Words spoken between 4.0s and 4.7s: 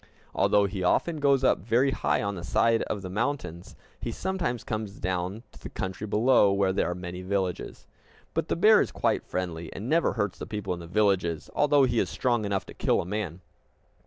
sometimes